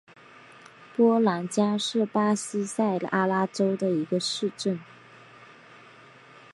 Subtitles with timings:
[0.97, 4.79] 波兰加是巴西塞阿拉州的一个市镇。